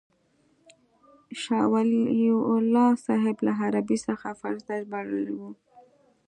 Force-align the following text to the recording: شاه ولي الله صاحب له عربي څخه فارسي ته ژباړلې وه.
شاه 1.41 1.67
ولي 1.73 2.25
الله 2.59 2.89
صاحب 3.05 3.37
له 3.45 3.51
عربي 3.63 3.97
څخه 4.07 4.27
فارسي 4.39 4.63
ته 4.67 4.73
ژباړلې 4.81 5.33
وه. 5.39 5.49